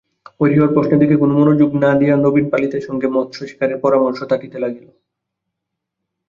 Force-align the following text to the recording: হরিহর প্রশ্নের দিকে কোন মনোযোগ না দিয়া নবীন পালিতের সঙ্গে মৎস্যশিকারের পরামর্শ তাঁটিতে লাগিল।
হরিহর 0.39 0.69
প্রশ্নের 0.73 0.99
দিকে 0.99 1.15
কোন 1.17 1.29
মনোযোগ 1.33 1.69
না 1.83 1.91
দিয়া 1.95 2.15
নবীন 2.17 2.45
পালিতের 2.49 2.85
সঙ্গে 2.87 3.07
মৎস্যশিকারের 3.07 3.77
পরামর্শ 3.77 4.19
তাঁটিতে 4.23 4.57
লাগিল। 4.59 4.87